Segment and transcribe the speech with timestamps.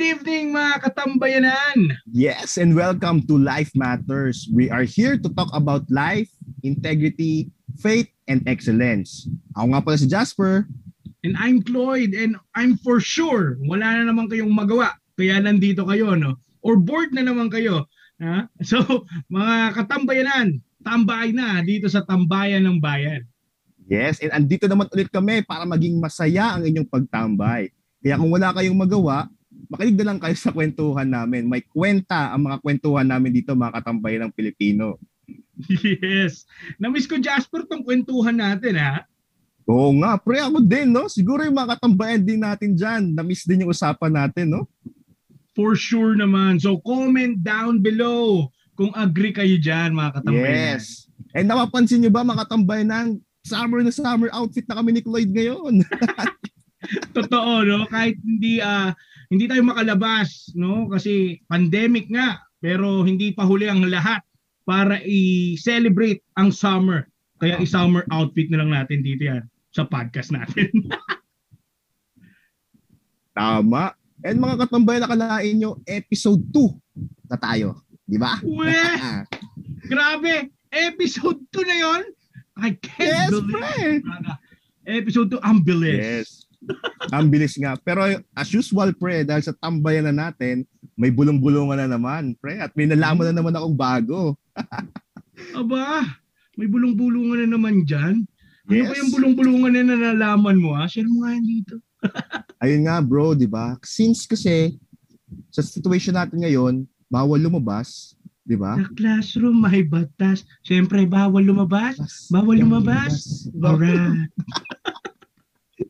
[0.00, 1.92] Good evening mga katambayanan!
[2.08, 4.48] Yes, and welcome to Life Matters.
[4.48, 6.32] We are here to talk about life,
[6.64, 9.28] integrity, faith, and excellence.
[9.60, 10.64] Ako nga pala si Jasper.
[11.20, 14.96] And I'm Cloyd and I'm for sure wala na naman kayong magawa.
[15.20, 16.40] Kaya nandito kayo, no?
[16.64, 17.84] Or bored na naman kayo.
[18.24, 18.48] Ha?
[18.64, 23.28] So, mga katambayanan, tambay na dito sa Tambayan ng Bayan.
[23.84, 27.68] Yes, and andito naman ulit kami para maging masaya ang inyong pagtambay.
[28.00, 29.28] Kaya kung wala kayong magawa,
[29.70, 31.46] makinig na lang kayo sa kwentuhan namin.
[31.46, 34.98] May kwenta ang mga kwentuhan namin dito, mga katambayan ng Pilipino.
[35.80, 36.48] Yes.
[36.82, 39.06] Namiss ko Jasper tong kwentuhan natin, ha?
[39.70, 41.06] Oo nga, pre, ako din, no?
[41.06, 43.14] Siguro yung mga katambayan din natin dyan.
[43.14, 44.66] Namiss din yung usapan natin, no?
[45.54, 46.58] For sure naman.
[46.58, 50.80] So, comment down below kung agree kayo dyan, mga katambayan.
[50.80, 51.06] Yes.
[51.30, 55.86] And napapansin nyo ba, mga katambayan, summer na summer outfit na kami ni Cloyd ngayon.
[57.16, 57.86] Totoo, no?
[57.86, 58.90] Kahit hindi uh,
[59.30, 60.90] hindi tayo makalabas, no?
[60.90, 64.18] Kasi pandemic nga, pero hindi pa huli ang lahat
[64.66, 67.06] para i-celebrate ang summer.
[67.38, 70.68] Kaya i-summer outfit na lang natin dito yan sa podcast natin.
[73.38, 73.94] Tama.
[74.26, 77.86] And mga katambayan, nakalain nyo, episode 2 na tayo.
[78.04, 78.36] Di ba?
[79.90, 80.50] Grabe!
[80.70, 82.02] Episode 2 na yon
[82.60, 84.36] I can't yes, believe it.
[84.84, 85.96] Episode 2, ang bilis.
[85.96, 86.49] Yes.
[87.08, 87.74] Ang bilis nga.
[87.80, 88.04] Pero
[88.36, 92.60] as usual, pre, dahil sa tambayan na natin, may bulong-bulungan na naman, pre.
[92.60, 94.36] At may nalaman na naman akong bago.
[95.58, 96.04] Aba,
[96.60, 98.28] may bulong-bulungan na naman dyan.
[98.70, 98.88] Ano yes.
[98.92, 100.86] ba yung bulong-bulungan na nalalaman mo ha?
[100.86, 101.74] Share mo nga yan dito.
[102.62, 103.74] Ayun nga bro, di ba?
[103.82, 104.76] Since kasi
[105.48, 108.14] sa situation natin ngayon, bawal lumabas,
[108.44, 108.76] di ba?
[108.78, 110.44] Sa classroom may batas.
[110.62, 111.98] Siyempre, bawal lumabas.
[112.28, 113.48] Bawal lumabas.
[113.58, 114.28] Alright.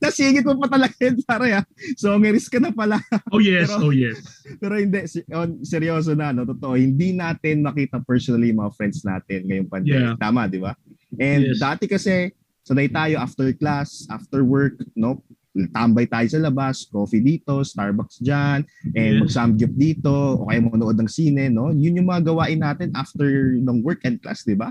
[0.00, 1.64] Nasingit mo pa talaga yun, pare ah.
[2.00, 2.96] So, may risk ka na pala.
[3.28, 4.16] Oh yes, pero, oh yes.
[4.56, 5.04] Pero hindi,
[5.60, 6.48] seryoso na, no?
[6.48, 10.16] Totoo, hindi natin makita personally mga friends natin ngayong pandemic.
[10.16, 10.20] Yeah.
[10.20, 10.72] Tama, di ba?
[11.20, 11.60] And yes.
[11.60, 12.32] dati kasi,
[12.64, 15.20] sanay tayo after class, after work, no?
[15.74, 18.62] tambay tayo sa labas, coffee dito, Starbucks dyan,
[18.94, 19.20] and yes.
[19.26, 21.74] mag-samgyup dito, o kaya manood ng sine, no?
[21.74, 24.70] Yun yung mga gawain natin after ng work and class, di ba?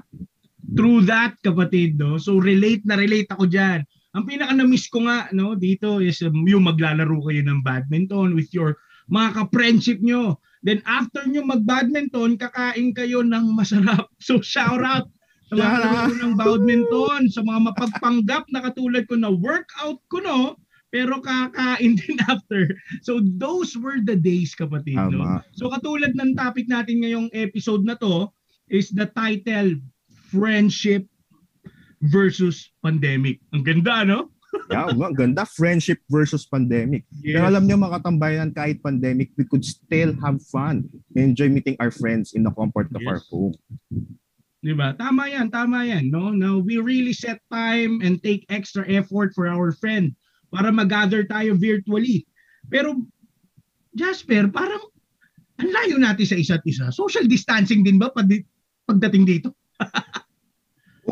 [0.76, 2.16] True that, kapatid, no?
[2.16, 3.84] So relate na relate ako dyan.
[4.18, 8.50] Ang pinaka na-miss ko nga, no, dito is um, yung maglalaro kayo ng badminton with
[8.50, 8.74] your
[9.10, 10.38] mga ka-friendship nyo.
[10.66, 14.10] Then after nyo mag-badminton, kakain kayo ng masarap.
[14.26, 15.10] So shout out
[15.50, 20.58] sa mga ng badminton, sa mga mapagpanggap na katulad ko na workout ko, no?
[20.90, 22.70] pero kakain din after.
[23.06, 24.98] So those were the days kapatid.
[24.98, 25.42] No?
[25.54, 28.30] So katulad ng topic natin ngayong episode na to
[28.70, 29.78] is the title
[30.30, 31.10] Friendship
[32.02, 33.44] versus Pandemic.
[33.52, 34.32] Ang ganda, no?
[34.74, 35.46] yeah, ang ganda.
[35.46, 37.06] Friendship versus pandemic.
[37.22, 37.38] Yes.
[37.38, 40.90] Pero alam niyo mga katambayan, kahit pandemic, we could still have fun.
[41.14, 43.10] Enjoy meeting our friends in the comfort of yes.
[43.10, 43.54] our home.
[44.60, 44.92] Diba?
[45.00, 46.12] Tama yan, tama yan.
[46.12, 46.36] No?
[46.36, 50.12] Now, we really set time and take extra effort for our friend
[50.52, 52.28] para mag-gather tayo virtually.
[52.68, 53.00] Pero
[53.96, 54.82] Jasper, parang
[55.60, 56.92] ang layo natin sa isa't isa.
[56.92, 58.28] Social distancing din ba pag
[58.88, 59.56] pagdating dito?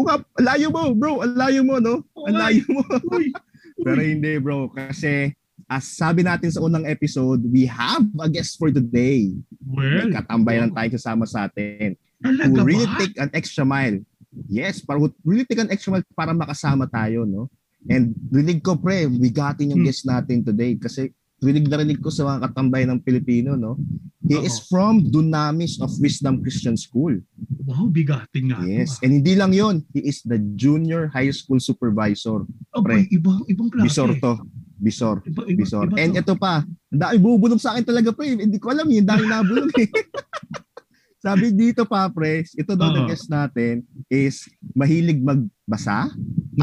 [0.03, 1.23] Nga, layo mo, bro.
[1.23, 1.95] Ang layo mo, no?
[2.27, 2.81] Ang layo mo.
[3.15, 3.29] Uy,
[3.77, 3.83] uy.
[3.85, 4.69] Pero hindi, bro.
[4.73, 5.33] Kasi
[5.67, 9.35] as sabi natin sa unang episode, we have a guest for today.
[9.67, 10.75] Well, katambayan oh.
[10.75, 11.99] tayo kasama sa atin.
[12.23, 12.97] Who really ba?
[13.03, 14.01] take an extra mile.
[14.47, 17.51] Yes, para really take an extra mile para makasama tayo, no?
[17.91, 19.87] And rinig ko pre, bigatin yung hmm.
[19.87, 23.77] guest natin today kasi rinig na rinig ko sa mga katambay ng Pilipino, no?
[24.25, 24.47] He Uh-oh.
[24.47, 27.21] is from Dunamis of Wisdom Christian School.
[27.67, 28.63] Wow, bigatin nga.
[28.63, 32.47] Yes, and hindi lang yon he is the junior high school supervisor.
[32.71, 33.11] Oh, pre.
[33.11, 33.91] ibang ibang klase.
[33.91, 34.33] Bisor to.
[34.79, 35.19] Bisor.
[35.27, 35.85] Iba, iba, Bisor.
[35.91, 38.39] Iba and ito pa, dami bubulong sa akin talaga pre.
[38.39, 39.91] Hindi ko alam, yung dami nabulong eh.
[41.27, 43.11] Sabi dito pa, pre, ito daw uh-huh.
[43.11, 46.07] guest natin is mahilig magbasa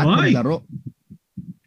[0.00, 0.32] at Why?
[0.32, 0.64] maglaro.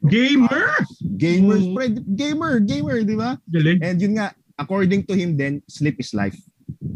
[0.08, 0.82] Gamer?
[1.20, 1.74] Gamer, oh.
[1.78, 1.96] friend.
[2.16, 3.38] Gamer, gamer, di ba?
[3.54, 3.86] Galing.
[3.86, 6.40] And yun nga, according to him then, sleep is life.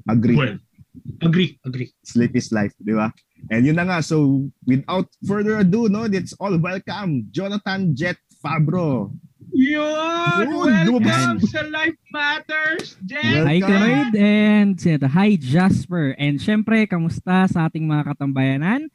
[0.07, 0.39] Agree.
[0.39, 0.57] Well,
[1.21, 1.89] agree, agree.
[2.03, 3.13] Sleep is life, di ba?
[3.49, 9.13] And yun na nga, so without further ado, no, it's all welcome, Jonathan Jet Fabro.
[9.51, 10.47] Yun!
[10.47, 13.43] Welcome sa Life Matters, Jet!
[13.43, 14.77] Hi, Cloyd, and
[15.11, 16.15] hi, Jasper.
[16.15, 18.87] And syempre, kamusta sa ating mga katambayanan?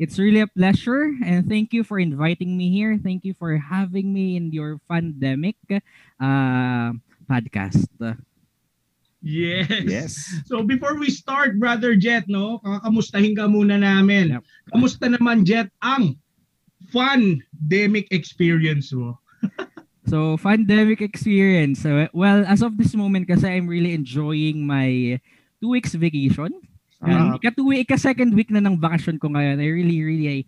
[0.00, 2.98] It's really a pleasure and thank you for inviting me here.
[2.98, 5.56] Thank you for having me in your pandemic
[6.18, 6.96] uh,
[7.28, 7.86] podcast.
[9.22, 9.70] Yes.
[9.86, 10.12] Yes.
[10.50, 14.36] So before we start, Brother Jet, no, kakamustahin ka muna namin.
[14.36, 14.42] Yep.
[14.74, 16.18] Kamusta naman, Jet, ang
[16.90, 19.16] fun demic experience mo?
[20.02, 21.86] So, pandemic experience.
[22.12, 25.22] Well, as of this moment kasi I'm really enjoying my
[25.62, 26.50] two weeks vacation.
[27.02, 29.62] And uh, ika two week, ika second week na ng vacation ko ngayon.
[29.62, 30.46] I really, really,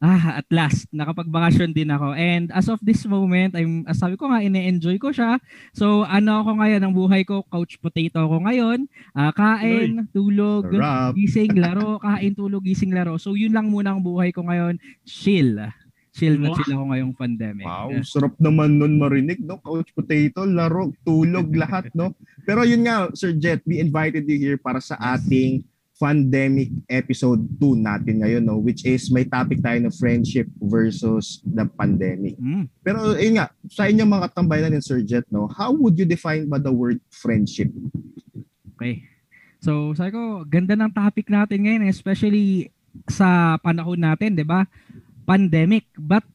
[0.00, 2.16] ah, at last, nakapag-vacation din ako.
[2.16, 5.36] And as of this moment, I'm, as sabi ko nga, ine-enjoy ko siya.
[5.76, 8.88] So, ano ako ngayon, ang buhay ko, couch potato ako ngayon.
[9.12, 11.12] Uh, kain, tulog, Sarap.
[11.12, 13.20] gising, laro, kain, tulog, gising, laro.
[13.20, 14.80] So, yun lang muna ang buhay ko ngayon.
[15.04, 15.60] Chill
[16.10, 17.66] chill na chill ako ngayong pandemic.
[17.66, 19.62] Wow, sarap naman nun marinig, no?
[19.62, 22.12] Couch potato, laro, tulog, lahat, no?
[22.46, 25.62] Pero yun nga, Sir Jet, we invited you here para sa ating
[26.00, 28.56] pandemic episode 2 natin ngayon, no?
[28.56, 32.40] Which is may topic tayo ng friendship versus the pandemic.
[32.40, 32.72] Mm.
[32.80, 35.44] Pero yun nga, sa inyong mga katambayan ni Sir Jet, no?
[35.52, 37.68] How would you define ba the word friendship?
[38.80, 39.04] Okay.
[39.60, 42.72] So, sabi ko, ganda ng topic natin ngayon, especially
[43.12, 44.64] sa panahon natin, 'di ba?
[45.30, 45.86] pandemic.
[45.94, 46.26] But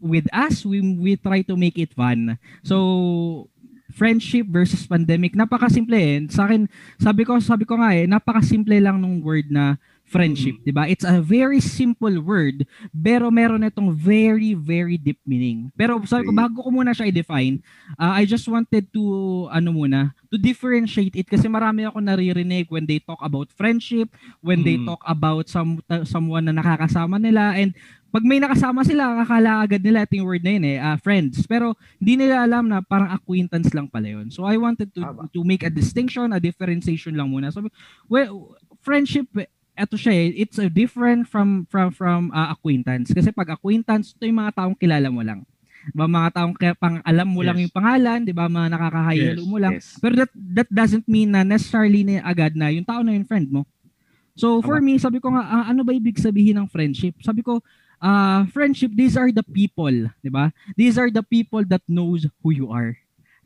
[0.00, 2.40] with us, we, we try to make it fun.
[2.64, 3.51] So,
[3.92, 6.24] friendship versus pandemic, napakasimple eh.
[6.32, 6.66] Sa akin,
[6.96, 9.76] sabi ko, sabi ko nga eh, napakasimple lang nung word na
[10.12, 10.68] friendship, mm-hmm.
[10.68, 10.84] 'di ba?
[10.84, 15.72] It's a very simple word, pero meron itong very very deep meaning.
[15.72, 17.64] Pero sabi ko bago ko muna siya i-define,
[17.96, 19.02] uh, I just wanted to
[19.48, 24.12] ano muna, to differentiate it kasi marami ako naririnig when they talk about friendship,
[24.44, 24.66] when mm.
[24.68, 27.72] they talk about some uh, someone na nakakasama nila and
[28.12, 31.48] pag may nakasama sila, akala agad nila ito yung word na yun eh, uh, friends.
[31.48, 34.28] Pero hindi nila alam na parang acquaintance lang pala yun.
[34.28, 37.48] So I wanted to to make a distinction, a differentiation lang muna.
[37.48, 37.64] So
[38.12, 39.32] well, friendship
[39.72, 44.28] eto siya eh, it's a different from from from uh, acquaintance kasi pag acquaintance ito
[44.28, 45.42] yung mga taong kilala mo lang
[45.90, 47.46] ba mga taong kaya pang alam mo yes.
[47.50, 48.46] lang yung pangalan, 'di ba?
[48.46, 49.50] Mga nakakahayalo yes.
[49.50, 49.72] mo lang.
[49.74, 49.86] Yes.
[49.98, 53.50] Pero that that doesn't mean na necessarily na agad na yung tao na yung friend
[53.50, 53.66] mo.
[54.38, 54.86] So for Tama.
[54.86, 57.18] me, sabi ko nga uh, ano ba ibig sabihin ng friendship?
[57.18, 57.58] Sabi ko
[57.98, 59.92] uh, friendship these are the people,
[60.22, 60.54] 'di ba?
[60.78, 62.94] These are the people that knows who you are.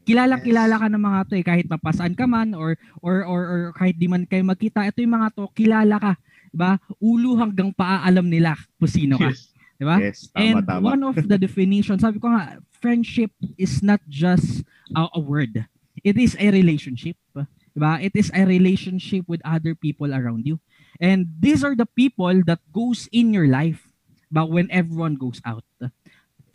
[0.07, 3.61] Kilala kilala ka ng mga to eh kahit mapasaan ka man or or or, or
[3.75, 6.13] kahit di man kayo magkita, ito yung mga to kilala ka,
[6.55, 6.79] 'di ba?
[7.03, 9.35] Ulo hanggang paa alam nila kung sino ka.
[9.35, 9.51] Yes.
[9.77, 9.97] 'Di ba?
[9.99, 10.85] Yes, tama, And tama.
[10.95, 14.63] one of the definitions, sabi ko nga friendship is not just
[14.95, 15.67] a, a word.
[16.07, 17.19] It is a relationship.
[17.35, 17.99] 'Di ba?
[17.99, 20.63] It is a relationship with other people around you.
[21.03, 23.85] And these are the people that goes in your life
[24.31, 25.65] but when everyone goes out.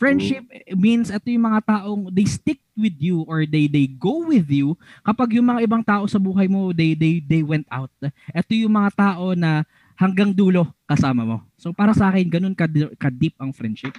[0.02, 4.50] Friendship means ito yung mga taong they stick with you or they they go with
[4.50, 4.74] you
[5.06, 7.94] kapag yung mga ibang tao sa buhay mo they they they went out.
[8.34, 9.62] Ito yung mga tao na
[9.94, 11.38] hanggang dulo kasama mo.
[11.62, 12.66] So para sa akin ganun ka,
[12.98, 13.94] ka deep ang friendship.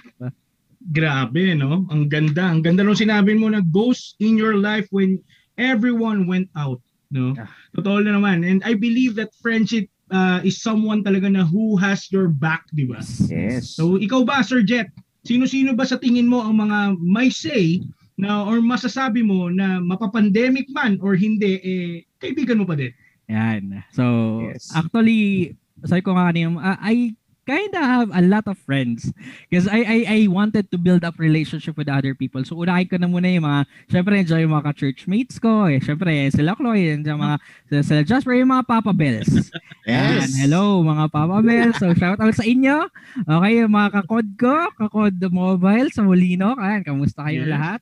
[0.83, 1.87] Grabe no?
[1.87, 2.51] Ang ganda.
[2.51, 5.23] Ang ganda nung sinabi mo na goes in your life when
[5.55, 6.83] everyone went out,
[7.15, 7.31] no?
[7.31, 7.47] Yeah.
[7.79, 8.43] Totoo na naman.
[8.43, 12.83] And I believe that friendship uh, is someone talaga na who has your back, di
[12.83, 12.99] ba?
[13.31, 13.79] Yes.
[13.79, 14.91] So ikaw ba, Sir Jet?
[15.23, 17.79] Sino-sino ba sa tingin mo ang mga may say
[18.19, 22.91] na or masasabi mo na mapapandemic man or hindi eh kaibigan mo pa din?
[23.31, 23.81] Yan.
[23.95, 24.03] So
[24.43, 24.69] yes.
[24.75, 29.11] actually sabi ko nga kanina, uh, I kind of have a lot of friends
[29.47, 32.43] because I, I I wanted to build up relationship with other people.
[32.47, 33.61] So unahin ko na muna yung mga
[33.91, 38.39] syempre enjoy yung mga churchmates ko, eh syempre sila Chloe, yung mga sila, sila Jasper,
[38.39, 39.31] yung mga Papa Bells.
[39.87, 40.31] yes.
[40.31, 41.75] And hello mga Papa Bells.
[41.79, 42.87] So shout out sa inyo.
[43.27, 46.55] Okay, yung mga kakod ko, kakod mobile sa Molino.
[46.55, 47.51] Ayan, kamusta kayo yes.
[47.51, 47.81] lahat?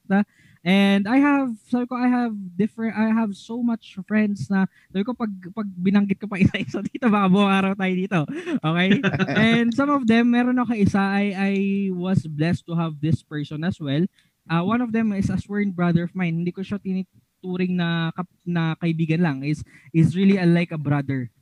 [0.61, 5.01] And I have, sabi ko, I have different, I have so much friends na, sabi
[5.01, 8.19] ko, pag, pag binanggit ko pa isa-isa dito, baka buong araw tayo dito.
[8.61, 9.01] Okay?
[9.41, 11.53] and some of them, meron ako isa, I, I
[11.89, 14.05] was blessed to have this person as well.
[14.45, 16.45] Uh, one of them is a sworn brother of mine.
[16.45, 18.13] Hindi ko siya tinituring na,
[18.45, 19.37] na kaibigan lang.
[19.41, 21.33] Is, is really a, like a brother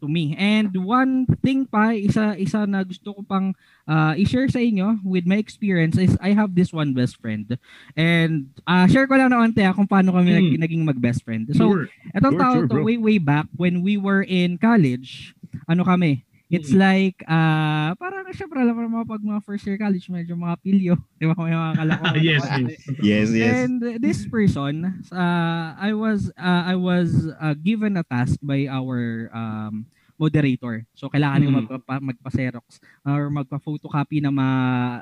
[0.00, 0.34] to me.
[0.34, 3.52] And one thing pa, isa isa na gusto ko pang
[3.84, 7.60] uh, i-share sa inyo with my experience is I have this one best friend.
[7.94, 10.60] And uh, share ko lang na onte kung paano kami mm.
[10.60, 11.46] naging mag-best friend.
[11.52, 11.84] So, sure.
[12.16, 15.36] etong sure, tao sure, to way way back when we were in college,
[15.68, 16.82] ano kami, It's mm-hmm.
[16.82, 20.94] like, uh, parang syempre alam mo naman pag mga first year college, medyo mga pilyo.
[21.22, 21.38] Di ba?
[21.38, 22.04] May mga kalako.
[22.18, 22.70] yes, yes.
[22.98, 23.54] yes, yes.
[23.54, 29.30] And this person, uh, I was, uh, I was uh, given a task by our
[29.30, 29.86] um,
[30.18, 30.84] moderator.
[30.98, 31.48] So kailangan mm.
[31.48, 31.70] Mm-hmm.
[31.80, 34.56] magpa, magpa-xerox or magpa-photocopy ng mga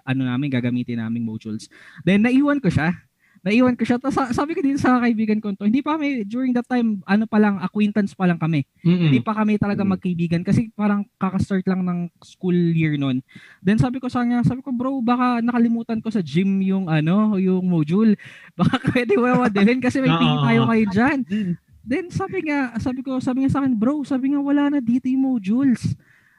[0.06, 1.66] ano namin gagamitin naming modules.
[2.06, 2.92] Then naiwan ko siya
[3.42, 3.98] naiwan ko siya.
[4.00, 7.24] Tapos sabi ko din sa kaibigan ko to, hindi pa kami, during that time, ano
[7.26, 8.66] pa lang, acquaintance pa lang kami.
[8.82, 9.06] Mm-hmm.
[9.10, 13.22] Hindi pa kami talaga magkaibigan kasi parang kakastart lang ng school year noon.
[13.62, 17.38] Then sabi ko sa kanya, sabi ko, bro, baka nakalimutan ko sa gym yung ano,
[17.38, 18.14] yung module.
[18.58, 21.18] Baka pwede mo madalhin kasi may tingin tayo kayo dyan.
[21.86, 25.06] Then sabi nga, sabi ko, sabi nga sa akin, bro, sabi nga wala na dito
[25.06, 25.94] yung modules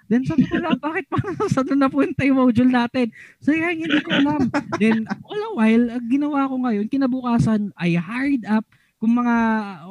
[0.10, 3.14] Then sabi ko lang, bakit parang sa doon napunta yung module natin?
[3.40, 4.50] So yan, hindi ko alam.
[4.82, 8.66] Then all a while, ginawa ko ngayon, kinabukasan, I hired up
[9.00, 9.36] kung mga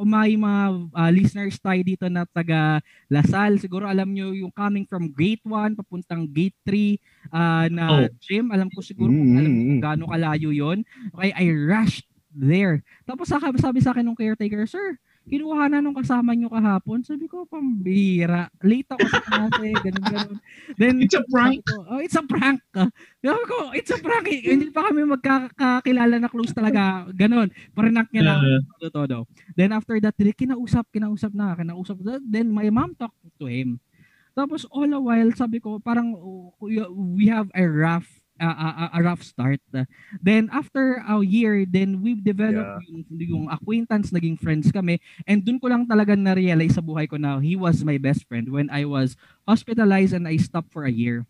[0.05, 5.09] may mga uh, listeners tayo dito na taga Lasal, siguro alam nyo yung coming from
[5.09, 6.93] gate 1 papuntang gate 3 uh,
[7.33, 8.09] ah, na oh.
[8.21, 9.25] gym, alam ko siguro mm-hmm.
[9.25, 10.85] kung alam kung gaano kalayo yon.
[11.17, 12.05] Okay, I rushed
[12.37, 12.85] there.
[13.09, 17.05] Tapos sabi sa akin ng caretaker, sir, kinuha na nung kasama nyo kahapon.
[17.05, 18.49] Sabi ko, pambira.
[18.65, 20.37] Late ako sa klase, ganun, ganun.
[20.81, 21.61] Then, it's a prank?
[21.69, 22.65] Ko, oh, it's a prank.
[22.73, 24.27] Sabi ko, it's a prank.
[24.33, 27.05] Eh, hindi pa kami magkakakilala na close talaga.
[27.13, 27.53] Ganun.
[27.77, 28.35] Parinak niya na.
[28.41, 32.01] Uh, todo, Then after that, kinausap, kinausap na, kinausap.
[32.25, 33.77] Then my mom talked to him.
[34.33, 36.55] Tapos all a while, sabi ko, parang oh,
[36.95, 38.09] we have a rough
[38.41, 39.61] uh, a, a rough start.
[40.23, 42.91] Then after a year, then we've developed yeah.
[42.91, 45.03] yung, yung acquaintance, naging friends kami.
[45.27, 48.49] And dun ko lang talaga na-realize sa buhay ko na he was my best friend
[48.49, 51.27] when I was hospitalized and I stopped for a year.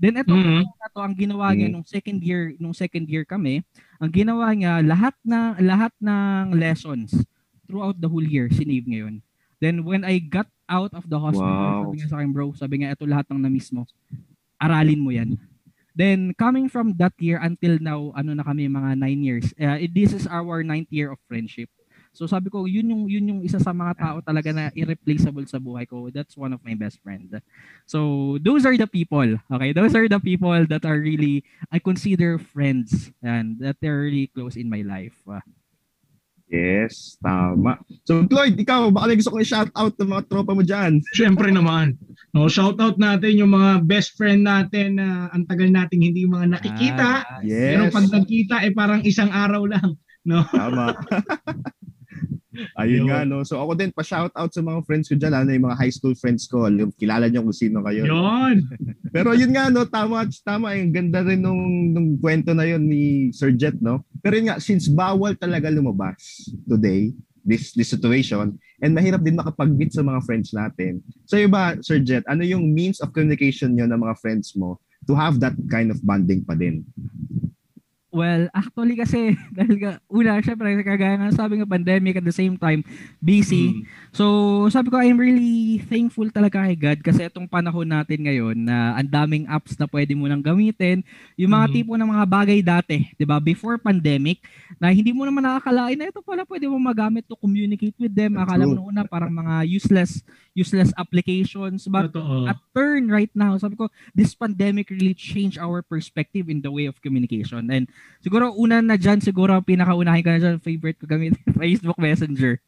[0.00, 0.64] Then ito mm-hmm.
[0.64, 1.84] na to ang ginawa niya mm-hmm.
[1.84, 3.60] nung second year, nung second year kami,
[4.00, 7.12] ang ginawa niya lahat na lahat ng lessons
[7.68, 9.20] throughout the whole year sinave ngayon.
[9.62, 11.86] Then when I got out of the hospital, wow.
[11.86, 13.86] sabi niya sa akin, bro, sabi niya, ito lahat ng na-miss mo.
[14.58, 15.38] Aralin mo yan.
[15.92, 19.52] Then coming from that year until now, ano na kami mga nine years.
[19.60, 21.68] Uh, this is our ninth year of friendship.
[22.12, 25.56] So sabi ko, yun yung yun yung isa sa mga tao talaga na irreplaceable sa
[25.56, 26.12] buhay ko.
[26.12, 27.40] That's one of my best friend.
[27.88, 29.40] So those are the people.
[29.48, 31.40] Okay, those are the people that are really
[31.72, 35.16] I consider friends and that they're really close in my life.
[35.24, 35.40] Uh,
[36.52, 37.80] Yes, tama.
[38.04, 41.00] So Floyd, ikaw, baka may gusto kong shout out ng mga tropa mo dyan.
[41.16, 41.96] Siyempre naman.
[42.36, 46.28] No, shout out natin yung mga best friend natin na uh, ang tagal nating hindi
[46.28, 47.24] mga nakikita.
[47.24, 47.72] Ah, yes.
[47.72, 49.96] Pero pag nagkita, eh parang isang araw lang.
[50.28, 50.44] No?
[50.52, 50.92] Tama.
[52.76, 53.42] Ayun nga, no?
[53.42, 56.16] So ako din, pa-shout out sa mga friends ko dyan, ano, yung mga high school
[56.16, 56.68] friends ko.
[57.00, 58.04] Kilala niyo kung sino kayo.
[58.04, 58.68] Yun!
[59.14, 59.88] Pero yun nga, no?
[59.88, 60.76] Tama, tama.
[60.76, 64.04] Yung ganda rin nung, nung kwento na yun ni Sir Jet, no?
[64.20, 69.90] Pero yun nga, since bawal talaga lumabas today, this this situation, and mahirap din makapag-meet
[69.90, 71.02] sa mga friends natin.
[71.26, 74.78] So yung ba, Sir Jet, ano yung means of communication nyo ng mga friends mo
[75.10, 76.86] to have that kind of bonding pa din?
[78.12, 82.60] Well, actually kasi dahil ka, una syempre kagaya nga sabi ng pandemic at the same
[82.60, 82.84] time
[83.24, 83.80] busy.
[83.80, 83.88] Mm.
[84.12, 84.24] So,
[84.68, 89.08] sabi ko I'm really thankful talaga kay God kasi itong panahon natin ngayon na ang
[89.08, 91.00] daming apps na pwede mo nang gamitin.
[91.40, 91.74] Yung mga mm.
[91.80, 93.40] tipo ng mga bagay dati, 'di ba?
[93.40, 94.44] Before pandemic
[94.76, 98.36] na hindi mo naman nakakalain na ito pala pwede mo magamit to communicate with them.
[98.36, 100.20] Akala mo una parang mga useless
[100.52, 102.48] useless applications but Totoo.
[102.48, 106.84] at turn right now sabi ko this pandemic really changed our perspective in the way
[106.84, 107.88] of communication and
[108.22, 112.62] Siguro una na dyan, siguro pinakaunahin ko na dyan, favorite ko gamit, Facebook Messenger.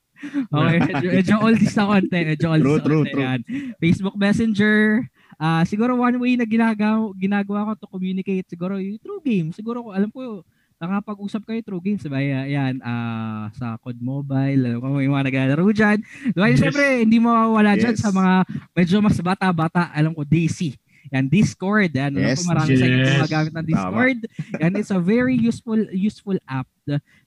[0.51, 0.79] Okay,
[1.15, 2.19] medyo, oldies na konti.
[2.35, 3.23] Medyo oldies true, true, true.
[3.23, 3.41] Yan.
[3.79, 5.07] Facebook Messenger.
[5.39, 9.51] Uh, siguro one way na ginagawa, ginagawa ko to communicate, siguro yung through game.
[9.55, 10.43] Siguro alam ko,
[10.79, 12.21] nakapag-usap kayo through games, diba?
[12.23, 15.99] Yan, uh, sa COD Mobile, alam ko may mga naglalaro dyan.
[16.35, 16.47] Diba?
[16.51, 16.59] Yes.
[16.61, 17.81] Siyempre, hindi mawawala yes.
[17.81, 18.33] dyan sa mga
[18.75, 20.75] medyo mas bata-bata, alam ko, DC.
[21.13, 21.93] Yan, Discord.
[21.93, 22.81] Yan, yes, po, marami yes.
[22.81, 24.19] sa inyo gumagamit ng Discord.
[24.25, 24.61] Tama.
[24.65, 26.69] Yan, it's a very useful useful app.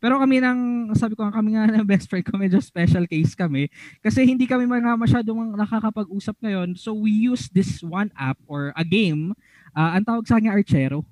[0.01, 3.69] Pero kami nang, sabi ko kami nga ng best friend ko, medyo special case kami.
[4.01, 6.73] Kasi hindi kami mga masyadong nakakapag-usap ngayon.
[6.77, 9.33] So we use this one app or a game.
[9.77, 11.05] Uh, ang tawag sa kanya Archero.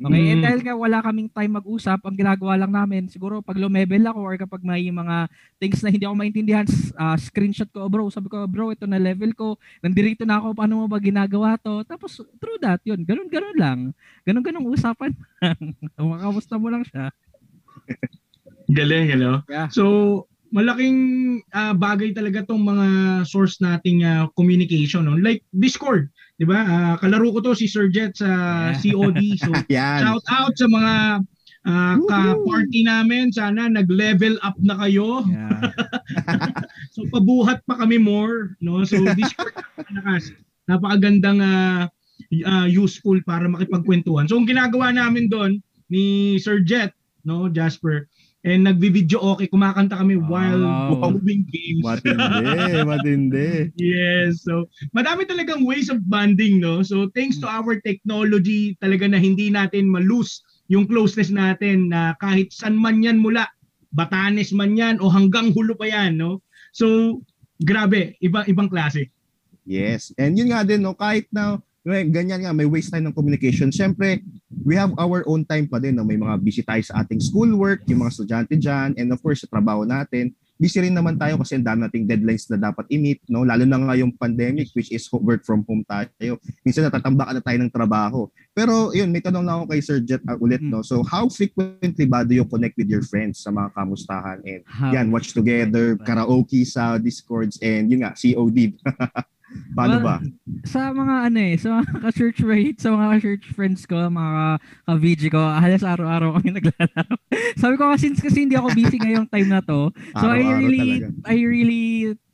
[0.00, 0.32] Okay, mm.
[0.32, 4.20] and dahil nga wala kaming time mag-usap, ang ginagawa lang namin, siguro pag lumevel ako
[4.24, 5.28] or kapag may mga
[5.60, 6.64] things na hindi ako maintindihan,
[6.96, 10.80] uh, screenshot ko, bro, sabi ko, bro, ito na level ko, nandirito na ako, paano
[10.80, 11.84] mo ba ginagawa to?
[11.84, 13.78] Tapos, through that, yun, ganun-ganun lang.
[14.24, 15.12] Ganun-ganun usapan.
[16.00, 17.12] Makamusta mo lang siya.
[18.72, 19.44] Galing, hello.
[19.52, 19.68] Yeah.
[19.68, 20.96] So, malaking
[21.54, 22.86] uh, bagay talaga tong mga
[23.28, 26.64] source nating uh, communication no like Discord 'di ba?
[26.64, 30.94] Uh, kalaro ko to si Sir Jet sa COD so shout out sa mga
[31.68, 33.28] uh, ka-party namin.
[33.28, 35.20] Sana nag-level up na kayo.
[35.28, 35.68] Yeah.
[36.96, 38.80] so pabuhat pa kami more no?
[38.88, 39.52] So Discord
[40.00, 40.32] nakas
[40.64, 41.84] napakagandang uh,
[42.48, 44.24] uh, useful para makipagkwentuhan.
[44.24, 45.60] So ang ginagawa namin doon
[45.92, 46.96] ni Sir Jet
[47.28, 48.08] no Jasper
[48.40, 51.12] And nagbi-video okay, kumakanta kami while wow.
[51.12, 51.84] moving games.
[51.84, 53.48] Matindi, matindi.
[53.76, 54.64] yes, so
[54.96, 56.80] madami talagang ways of bonding, no?
[56.80, 60.40] So thanks to our technology, talaga na hindi natin malose
[60.72, 63.44] yung closeness natin na kahit san man yan mula,
[63.90, 66.40] Batanes man yan o hanggang hulo pa yan, no?
[66.70, 67.18] So,
[67.58, 69.10] grabe, iba, ibang klase.
[69.66, 70.94] Yes, and yun nga din, no?
[70.94, 73.72] Kahit na ganyan nga, may waste time ng communication.
[73.72, 74.20] Siyempre,
[74.64, 75.96] we have our own time pa din.
[75.96, 76.04] No?
[76.04, 79.48] May mga busy tayo sa ating schoolwork, yung mga estudyante dyan, and of course, sa
[79.48, 80.36] trabaho natin.
[80.60, 83.48] busy rin naman tayo kasi ang dami nating deadlines na dapat i-meet, no?
[83.48, 86.36] Lalo na ngayong pandemic which is work from home tayo.
[86.60, 88.28] Minsan natatambakan na tayo ng trabaho.
[88.52, 90.84] Pero yun, may tanong lang ako kay Sir Jet uh, ulit, no?
[90.84, 94.44] So how frequently ba do you connect with your friends sa mga kamustahan?
[94.44, 98.76] And how yan, watch together, karaoke sa Discords, and yun nga, COD.
[99.76, 100.14] Paano well, ba?
[100.64, 105.22] Sa mga ano eh, sa mga ka-church rate, sa mga ka-church friends ko, mga ka-VG
[105.32, 107.14] ko, halos araw-araw kami naglalaro.
[107.56, 109.88] Sabi ko kasi kasi hindi ako busy ngayong time na to.
[110.20, 111.06] So I really talaga.
[111.24, 111.86] I really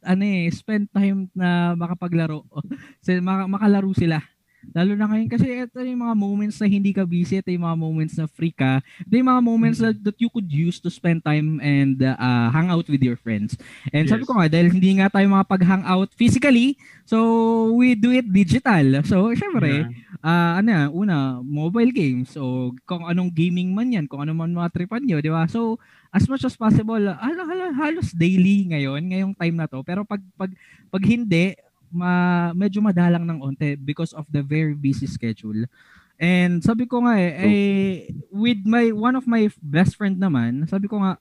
[0.06, 2.46] ano eh, spend time na makapaglaro.
[3.04, 4.22] so, mak- makalaro sila.
[4.76, 7.80] Lalo na ngayon kasi ito yung mga moments na hindi ka busy, ito yung mga
[7.80, 11.24] moments na free ka, ito yung mga moments that, that you could use to spend
[11.24, 13.56] time and uh, hang out with your friends.
[13.88, 14.12] And yes.
[14.12, 16.76] sabi ko nga, dahil hindi nga tayo makapag-hang out physically,
[17.08, 19.00] so we do it digital.
[19.08, 20.20] So, syempre, yeah.
[20.20, 22.36] uh, ano yan, una, mobile games.
[22.36, 25.48] So, kung anong gaming man yan, kung ano man mga tripan nyo, di ba?
[25.48, 25.80] So,
[26.12, 29.80] as much as possible, hal- hal- halos daily ngayon, ngayong time na to.
[29.80, 30.52] Pero pag, pag,
[30.92, 31.56] pag hindi,
[31.96, 35.64] ma medyo madalang ng onte because of the very busy schedule.
[36.20, 37.92] And sabi ko nga eh, eh
[38.32, 41.16] with my one of my best friend naman, sabi ko nga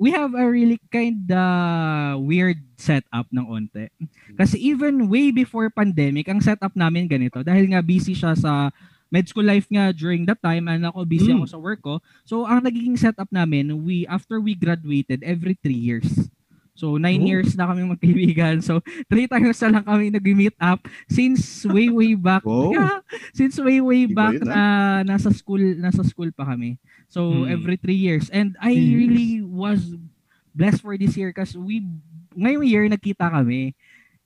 [0.00, 3.92] we have a really kind of weird setup ng onte.
[4.34, 8.74] Kasi even way before pandemic, ang setup namin ganito dahil nga busy siya sa
[9.10, 11.42] med school life nga during that time and ako busy mm.
[11.42, 11.98] ako sa work ko.
[12.24, 16.30] So ang nagiging setup namin, we after we graduated every three years
[16.80, 17.28] So, nine oh.
[17.28, 18.64] years na kami magkaibigan.
[18.64, 18.80] So,
[19.12, 22.40] three times na lang kami nag-meet up since way, way back.
[22.48, 22.72] Wow.
[22.72, 23.04] Yeah,
[23.36, 24.98] since way, way back na ah.
[25.04, 26.80] nasa school, nasa school pa kami.
[27.12, 27.52] So, hmm.
[27.52, 28.32] every three years.
[28.32, 29.92] And I really was
[30.56, 31.84] blessed for this year kasi we,
[32.32, 33.76] ngayong year, nagkita kami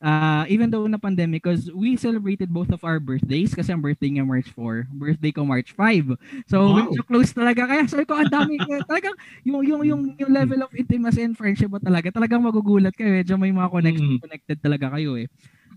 [0.04, 4.12] uh, even though na pandemic, because we celebrated both of our birthdays kasi ang birthday
[4.12, 6.20] niya March 4, birthday ko March 5.
[6.44, 6.76] So, wow.
[6.84, 7.64] medyo close talaga.
[7.64, 9.16] Kaya sabi ko, ang dami, talagang
[9.49, 13.16] yung, yung, yung, yung level of intimacy and friendship mo talaga, talagang magugulat kayo.
[13.16, 14.23] Medyo may mga connection, mm.
[14.23, 15.26] connected talaga kayo eh.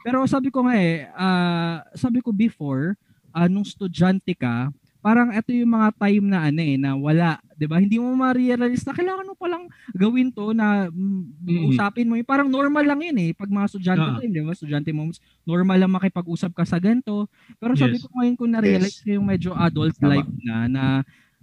[0.03, 2.99] Pero sabi ko nga eh, uh, sabi ko before,
[3.31, 7.65] uh, nung estudyante ka, parang ito yung mga time na ano eh, na wala, 'di
[7.65, 7.81] ba?
[7.81, 9.65] Hindi mo ma-realize na kailangan mo palang
[9.97, 12.13] gawin 'to na mm, usapin mo.
[12.13, 13.31] Yung parang normal lang 'yun eh.
[13.33, 14.17] Pag mga estudyante yeah.
[14.21, 14.53] time, 'di ba?
[14.53, 17.25] Estudyante moments, normal lang makipag-usap ka sa ganito.
[17.57, 18.05] Pero sabi yes.
[18.05, 19.09] ko ngayon ko na-realize yes.
[19.17, 20.21] yung medyo adult Tama.
[20.21, 20.83] life na na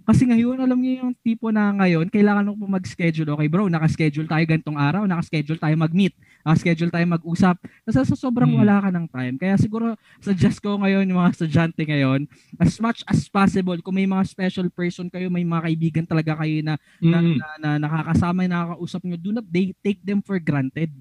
[0.05, 3.33] kasi ngayon, alam niyo yung tipo na ngayon, kailangan po mag-schedule.
[3.33, 6.13] Okay bro, naka-schedule tayo gantong araw, naka-schedule tayo mag-meet,
[6.45, 7.57] naka-schedule tayo mag-usap.
[7.83, 8.61] Kasi sa sobrang hmm.
[8.61, 9.35] wala ka ng time.
[9.41, 12.29] Kaya siguro, suggest ko ngayon, yung mga estudyante ngayon,
[12.61, 16.61] as much as possible, kung may mga special person kayo, may mga kaibigan talaga kayo
[16.61, 17.09] na, hmm.
[17.09, 20.93] na, na, na nakakasama, nakakausap nyo, do not they, take them for granted.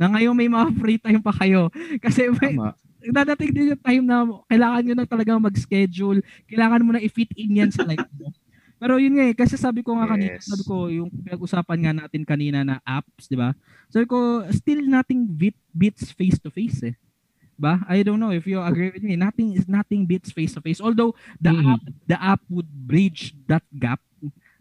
[0.00, 1.68] Na ngayon may mga free time pa kayo.
[2.00, 2.72] Kasi may, Tama
[3.12, 6.20] dadating din yung time na kailangan nyo na talaga mag-schedule.
[6.50, 8.32] Kailangan mo na i-fit in yan sa life mo.
[8.76, 10.52] Pero yun nga eh, kasi sabi ko nga kanina, yes.
[10.52, 13.56] sabi ko, yung pinag-usapan nga natin kanina na apps, di ba?
[13.88, 16.94] Sabi ko, still nothing beat, beats face-to-face eh.
[17.56, 17.80] Ba?
[17.88, 19.16] I don't know if you agree with me.
[19.16, 20.84] Nothing is nothing beats face-to-face.
[20.84, 21.72] Although the mm-hmm.
[21.72, 24.04] app the app would bridge that gap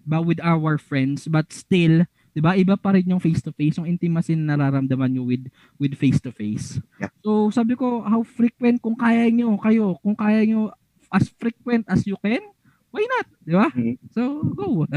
[0.08, 2.56] ba with our friends, but still, 'di ba?
[2.56, 5.44] Iba pa rin yung face-to-face, yung intimacy na nararamdaman niyo with
[5.76, 6.80] with face-to-face.
[7.04, 7.12] Yeah.
[7.20, 10.72] So, sabi ko, how frequent kung kaya niyo kayo, kung kaya niyo
[11.12, 12.55] as frequent as you can,
[12.96, 13.28] why not?
[13.44, 13.68] Di ba?
[13.76, 13.96] Mm-hmm.
[14.16, 14.22] So,
[14.56, 14.88] go.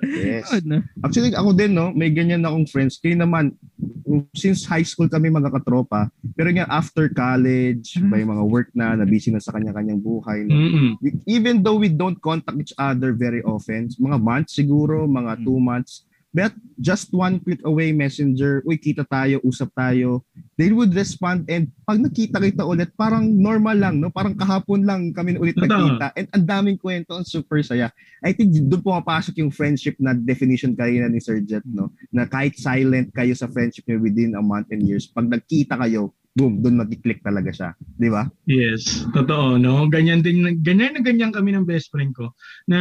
[0.00, 0.48] yes.
[1.04, 2.96] Actually, ako din, no, may ganyan akong friends.
[2.96, 3.52] Kaya naman,
[4.32, 8.08] since high school kami mga katropa, pero nga after college, mm-hmm.
[8.08, 10.48] may mga work na, na busy na sa kanya-kanyang buhay.
[10.48, 10.56] No?
[10.56, 10.92] Mm-hmm.
[11.28, 15.44] Even though we don't contact each other very often, mga months siguro, mga mm-hmm.
[15.44, 20.22] two months, But just one click away messenger, uy, kita tayo, usap tayo.
[20.58, 24.10] They would respond and pag nakita kita ulit, parang normal lang, no?
[24.10, 26.10] Parang kahapon lang kami ulit nagkita.
[26.18, 27.94] And ang daming kwento, ang super saya.
[28.26, 31.94] I think doon pumapasok yung friendship na definition kanina ni Sir Jet, no?
[32.10, 36.10] Na kahit silent kayo sa friendship niyo within a month and years, pag nagkita kayo,
[36.34, 37.70] boom, doon mag-click talaga siya.
[37.78, 38.26] Di ba?
[38.50, 39.86] Yes, totoo, no?
[39.86, 42.34] Ganyan din, ganyan na ganyan kami ng best friend ko
[42.66, 42.78] na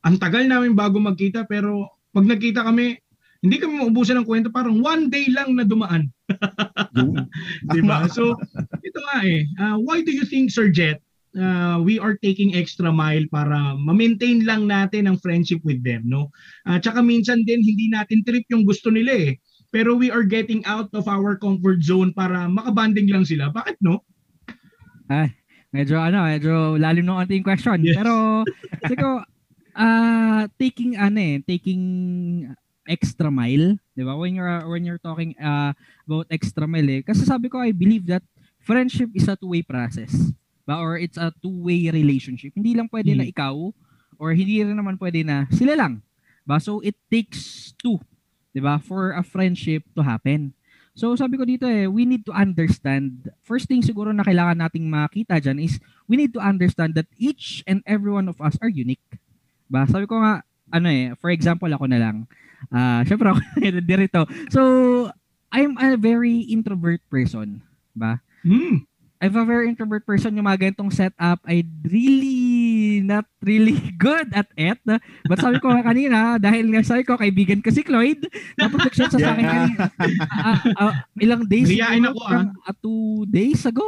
[0.00, 2.96] ang tagal namin bago magkita pero pag nagkita kami,
[3.46, 6.10] hindi kami maubusan ng kwento, parang one day lang na dumaan.
[7.72, 8.10] Di ba?
[8.10, 8.34] So,
[8.82, 9.46] ito nga eh.
[9.62, 10.98] Uh, why do you think, Sir Jet,
[11.38, 16.34] uh, we are taking extra mile para ma-maintain lang natin ang friendship with them, no?
[16.66, 19.30] At uh, tsaka minsan din hindi natin trip yung gusto nila eh.
[19.70, 23.52] Pero we are getting out of our comfort zone para makabanding lang sila.
[23.52, 24.02] Bakit no?
[25.06, 25.36] Ay,
[25.70, 27.84] medyo ano, medyo lalim ng ating question.
[27.84, 28.00] Yes.
[28.00, 28.42] Pero
[28.88, 29.22] siguro
[29.76, 31.84] uh, taking ano eh, taking
[32.88, 34.14] extra mile, 'di ba?
[34.14, 35.74] When you're when you're talking uh,
[36.06, 38.24] about extra mile eh, kasi sabi ko I believe that
[38.62, 40.14] friendship is a two-way process.
[40.66, 42.54] Ba or it's a two-way relationship.
[42.54, 43.20] Hindi lang pwede hmm.
[43.22, 43.54] na ikaw
[44.18, 46.02] or hindi rin naman pwede na sila lang.
[46.42, 47.98] Ba so it takes two.
[48.56, 48.80] 'di ba?
[48.80, 50.56] For a friendship to happen.
[50.96, 53.28] So sabi ko dito eh, we need to understand.
[53.44, 55.76] First thing siguro na kailangan nating makita diyan is
[56.08, 59.04] we need to understand that each and every one of us are unique.
[59.68, 60.40] Ba, sabi ko nga
[60.72, 62.24] ano eh, for example ako na lang.
[62.70, 63.40] Ah, uh, syempre ako
[64.06, 64.20] dito.
[64.50, 64.60] So
[65.50, 67.62] I'm a very introvert person,
[67.94, 68.20] ba?
[68.44, 68.84] Mm.
[69.16, 72.45] I'm a very introvert person yung mga ganitong setup I really
[73.02, 74.78] not really good at it.
[75.26, 78.24] But sabi ko kanina, dahil nga sabi ko, kaibigan ko si Cloyd,
[78.56, 79.84] tapos nag-chat sa akin kanina.
[79.98, 82.44] Uh, uh, ilang days ago, ako, ah.
[82.48, 83.86] uh, two days ago,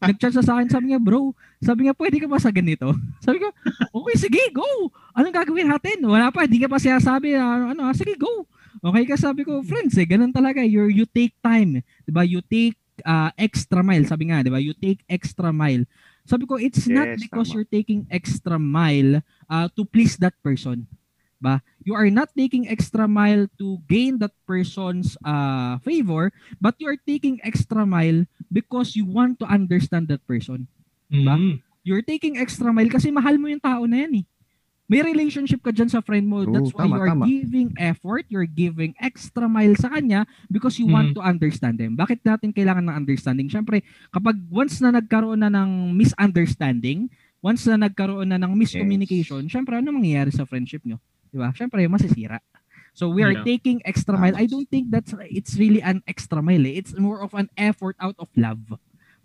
[0.00, 1.32] nag-chat sa akin, sabi niya, bro,
[1.64, 2.92] sabi niya, pwede ka ba sa ganito?
[3.24, 3.48] Sabi ko,
[3.88, 4.92] okay, sige, go!
[5.16, 6.04] Anong gagawin natin?
[6.04, 8.44] Wala pa, hindi ka pa siya sabi, uh, ano, sige, go!
[8.84, 10.60] Okay ka, sabi ko, friends, eh, ganun talaga.
[10.60, 11.80] You're, you take time.
[12.04, 12.20] Diba?
[12.20, 14.60] You take uh, extra mile, sabi nga, 'di ba?
[14.62, 15.82] You take extra mile.
[16.24, 17.54] Sabi ko, it's yes, not because tama.
[17.60, 20.88] you're taking extra mile uh, to please that person.
[21.40, 21.60] Ba?
[21.84, 26.96] You are not taking extra mile to gain that person's uh, favor, but you are
[26.96, 30.64] taking extra mile because you want to understand that person.
[31.12, 31.36] Ba?
[31.36, 31.60] Mm-hmm.
[31.84, 34.26] You're taking extra mile kasi mahal mo yung tao na yan eh
[34.84, 36.44] may relationship ka dyan sa friend mo.
[36.44, 37.24] That's why tama, you are tama.
[37.24, 40.94] giving effort, you're giving extra mile sa kanya because you mm.
[40.94, 41.96] want to understand them.
[41.96, 43.48] Bakit natin kailangan ng understanding?
[43.48, 43.80] Siyempre,
[44.12, 47.08] kapag once na nagkaroon na ng misunderstanding,
[47.40, 49.52] once na nagkaroon na ng miscommunication, yes.
[49.56, 51.00] syempre, ano mangyayari sa friendship nyo?
[51.32, 51.48] Di ba?
[51.56, 52.40] Syempre, masisira.
[52.94, 53.42] So we are yeah.
[53.42, 54.38] taking extra mile.
[54.38, 56.62] I don't think that's it's really an extra mile.
[56.62, 56.78] Eh.
[56.78, 58.62] It's more of an effort out of love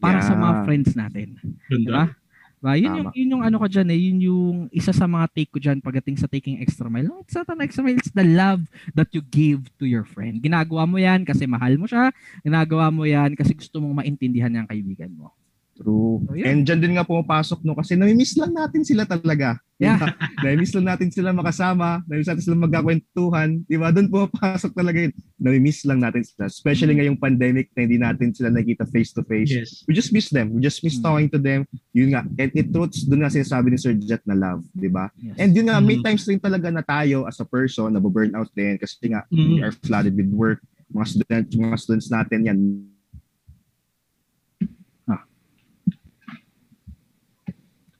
[0.02, 0.26] para yeah.
[0.26, 1.38] sa mga friends natin.
[1.69, 2.17] Di ba?
[2.60, 5.48] Ba, yun yung yun yung ano ko diyan eh, yun yung isa sa mga take
[5.48, 7.08] ko diyan pagdating sa taking extra mile.
[7.08, 10.43] No, it's not an extra mile, it's the love that you give to your friend.
[10.43, 12.12] Ginagawa mo 'yan kasi mahal mo siya,
[12.43, 15.38] ginagawa mo 'yan kasi gusto mong maintindihan yung kaibigan mo.
[15.80, 16.20] True.
[16.28, 16.52] So, yeah.
[16.52, 19.56] And dyan din nga pumapasok no kasi nami-miss lang natin sila talaga.
[19.80, 19.96] Yeah.
[20.44, 23.96] nami-miss lang natin sila makasama, nami-miss natin sila magkakwentuhan, di ba?
[23.96, 25.13] Doon pumapasok talaga yun.
[25.39, 26.52] Nami-miss lang natin sila.
[26.52, 29.48] Especially ngayong pandemic na hindi natin sila nakita face to face.
[29.48, 29.88] Yes.
[29.88, 30.52] We just miss them.
[30.52, 31.04] We just miss mm.
[31.08, 31.63] talking to them.
[31.96, 32.28] Yun nga.
[32.28, 35.08] And it roots doon nga sinasabi ni Sir Jet na love, di ba?
[35.15, 35.39] Yes.
[35.39, 36.04] And yun nga, may mm.
[36.04, 39.48] times rin talaga na tayo as a person, na burn out din kasi nga mm.
[39.48, 40.60] we are flooded with work.
[40.92, 42.60] Mga student, mga students natin yan,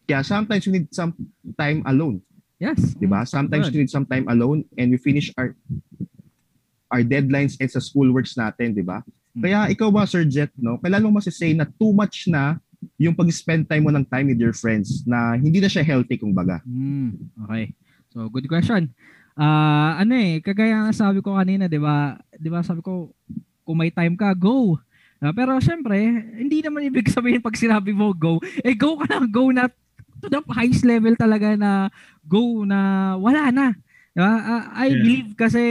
[0.10, 1.14] Kaya sometimes we need some
[1.54, 2.18] time alone.
[2.58, 2.98] Yes.
[2.98, 3.22] 'Di ba?
[3.30, 3.74] Sometimes Good.
[3.78, 5.54] we need some time alone and we finish our
[6.90, 9.06] our deadlines and sa school works natin, 'di ba?
[9.38, 9.42] Hmm.
[9.46, 10.82] Kaya ikaw ba Sir Jet, no?
[10.82, 12.58] Kailan mo masisay na too much na
[12.98, 16.34] yung pag-spend time mo ng time with your friends na hindi na siya healthy kung
[16.34, 16.64] baga?
[16.66, 17.76] Mm, okay.
[18.10, 18.90] So, good question.
[19.38, 22.18] Ah, uh, ano eh, kagaya ng sabi ko kanina, 'di ba?
[22.34, 23.14] 'Di ba sabi ko
[23.64, 24.82] kung may time ka, go.
[25.22, 25.96] Uh, pero syempre,
[26.42, 29.70] hindi naman ibig sabihin pag sinabi mo go, eh go ka na, go na
[30.22, 31.88] to the highest level talaga na
[32.28, 33.68] go na wala na.
[34.14, 34.34] Diba?
[34.36, 35.00] Uh, I yeah.
[35.00, 35.64] believe kasi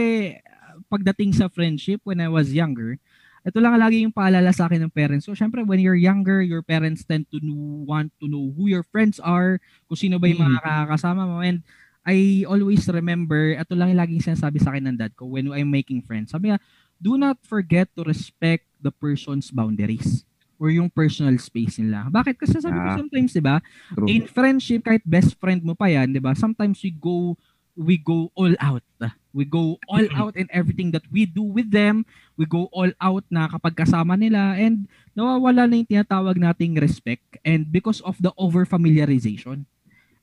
[0.89, 2.97] pagdating sa friendship when I was younger,
[3.45, 5.29] ito lang lagi yung paalala sa akin ng parents.
[5.29, 8.83] So, syempre, when you're younger, your parents tend to know, want to know who your
[8.83, 10.89] friends are, kung sino ba yung mga mm-hmm.
[10.91, 11.39] kasama mo.
[11.39, 11.63] And
[12.03, 15.71] I always remember, ito lang yung laging sinasabi sa akin ng dad ko when I'm
[15.71, 16.33] making friends.
[16.33, 16.59] Sabi nga,
[16.99, 20.28] do not forget to respect the person's boundaries
[20.59, 22.11] or yung personal space nila.
[22.11, 22.35] Bakit?
[22.35, 23.63] Kasi sabi ko ah, sometimes, 'di ba?
[24.05, 26.35] In friendship kahit best friend mo pa 'yan, 'di ba?
[26.35, 27.39] Sometimes we go
[27.79, 28.83] we go all out.
[29.31, 32.03] We go all out in everything that we do with them.
[32.35, 37.39] We go all out na kapag kasama nila and nawawala na yung tinatawag nating respect
[37.47, 39.63] and because of the over familiarization.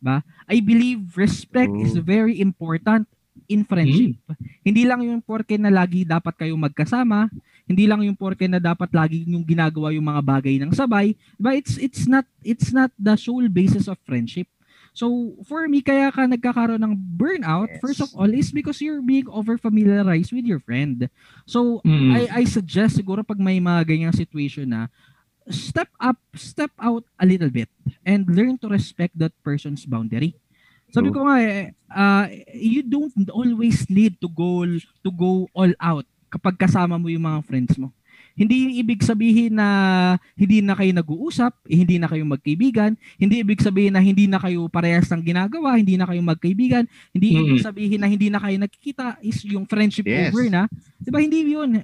[0.04, 0.20] Ba?
[0.44, 1.80] I believe respect oh.
[1.80, 3.08] is very important
[3.46, 4.18] in friendship.
[4.26, 4.36] Mm.
[4.66, 7.30] Hindi lang yung porke na lagi dapat kayo magkasama,
[7.66, 11.58] hindi lang yung porke na dapat lagi yung ginagawa yung mga bagay ng sabay, but
[11.58, 14.46] it's it's not it's not the sole basis of friendship.
[14.96, 17.84] So, for me, kaya ka nagkakaroon ng burnout, yes.
[17.84, 21.12] first of all, is because you're being over-familiarized with your friend.
[21.44, 22.16] So, mm.
[22.16, 24.88] I, I suggest siguro pag may mga ganyang situation na,
[25.52, 27.68] step up, step out a little bit
[28.08, 30.32] and learn to respect that person's boundary.
[30.96, 32.24] Sabi ko nga eh, uh,
[32.56, 34.64] you don't always need to go
[35.04, 37.92] to go all out kapag kasama mo yung mga friends mo.
[38.36, 39.68] Hindi ibig sabihin na
[40.36, 44.36] hindi na kayo nag-uusap, eh, hindi na kayo magkaibigan, hindi ibig sabihin na hindi na
[44.36, 46.84] kayo parehas ng ginagawa, hindi na kayo magkaibigan,
[47.16, 47.44] hindi mm-hmm.
[47.48, 50.36] ibig sabihin na hindi na kayo nakikita is yung friendship yes.
[50.36, 50.68] over na.
[51.00, 51.24] 'Di ba?
[51.24, 51.80] Hindi 'yun.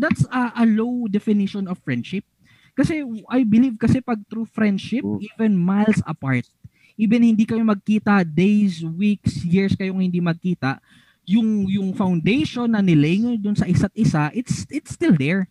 [0.00, 2.24] That's a, a low definition of friendship.
[2.72, 6.48] Kasi I believe kasi pag true friendship, even miles apart,
[6.94, 10.78] even hindi kayo magkita days, weeks, years kayong hindi magkita,
[11.24, 15.48] yung yung foundation na nilay nyo dun sa isa't isa, it's it's still there.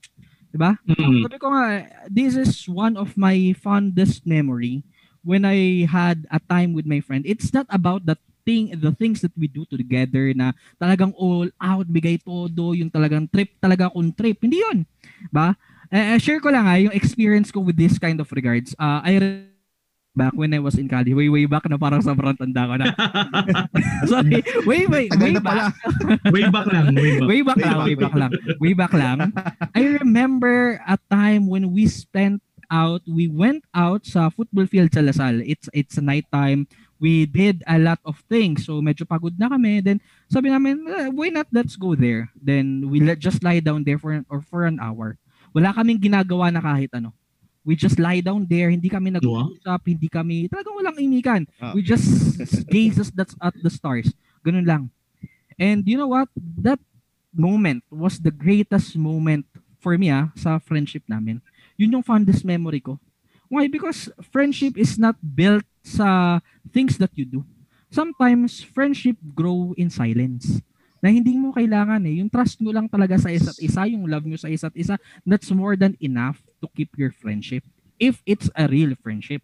[0.54, 0.78] 'Di ba?
[0.86, 1.26] Mm-hmm.
[1.26, 1.66] Sabi ko nga,
[2.08, 4.86] this is one of my fondest memory
[5.26, 7.26] when I had a time with my friend.
[7.26, 11.88] It's not about that thing the things that we do together na talagang all out
[11.88, 14.84] bigay todo yung talagang trip talaga kung trip hindi yun
[15.32, 15.56] ba
[15.88, 19.16] uh, share ko lang ha yung experience ko with this kind of regards uh, I
[20.14, 22.88] back when I was in Cali way way back na parang sobrang tanda ko na.
[24.10, 24.46] Sorry.
[24.66, 25.74] Way way way back.
[26.30, 28.16] Way back lang way back, way back, way back.
[28.16, 28.32] lang.
[28.62, 29.18] Way back lang.
[29.74, 35.02] I remember a time when we spent out we went out sa football field sa
[35.02, 35.42] Lasal.
[35.46, 36.70] It's it's night time
[37.04, 38.64] we did a lot of things.
[38.64, 39.84] So medyo pagod na kami.
[39.84, 40.00] Then
[40.32, 41.52] sabi namin, eh, why not?
[41.52, 42.32] Let's go there?
[42.38, 45.20] Then we let just lie down there for an, or for an hour.
[45.52, 47.12] Wala kaming ginagawa na kahit ano.
[47.64, 51.48] We just lie down there, hindi kami nag-usap, hindi kami, talagang walang imikan.
[51.64, 51.72] Ah.
[51.72, 52.04] We just
[52.74, 54.12] gaze at the stars.
[54.44, 54.84] Ganun lang.
[55.56, 56.28] And you know what?
[56.36, 56.80] That
[57.32, 59.48] moment was the greatest moment
[59.80, 61.40] for me ah, sa friendship namin.
[61.80, 63.00] Yun yung fondest memory ko.
[63.48, 63.72] Why?
[63.72, 66.40] Because friendship is not built sa
[66.76, 67.48] things that you do.
[67.94, 70.60] Sometimes, friendship grow in silence.
[71.04, 72.24] Na hindi mo kailangan eh.
[72.24, 75.52] Yung trust mo lang talaga sa isa't isa, yung love mo sa isa't isa, that's
[75.54, 77.68] more than enough to keep your friendship.
[78.00, 79.44] If it's a real friendship.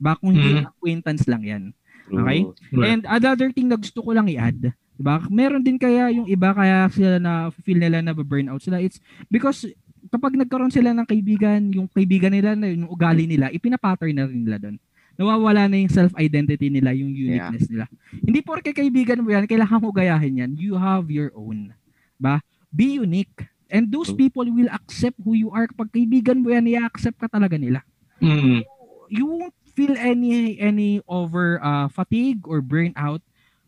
[0.00, 0.72] Ba kung hindi mm-hmm.
[0.72, 1.64] acquaintance lang yan.
[2.08, 2.48] Okay?
[2.72, 2.88] Right.
[2.88, 5.16] And another thing na gusto ko lang i-add, diba?
[5.28, 8.80] Meron din kaya yung iba kaya sila na feel nila na burnout sila.
[8.80, 9.64] It's because
[10.12, 14.58] kapag nagkaroon sila ng kaibigan, yung kaibigan nila, yung ugali nila, ipinapattern na rin nila
[14.60, 14.76] doon
[15.14, 17.70] nawawala na yung self-identity nila, yung uniqueness yeah.
[17.70, 17.84] nila.
[18.10, 20.50] Hindi porke kaibigan mo yan, kailangan mo gayahin yan.
[20.58, 21.74] You have your own.
[22.18, 22.42] Ba?
[22.74, 23.46] Be unique.
[23.74, 25.66] And those people will accept who you are.
[25.66, 27.82] Kapag kaibigan mo yan, i-accept ka talaga nila.
[28.22, 28.62] Mm.
[29.10, 33.18] You won't feel any any over uh, fatigue or burnout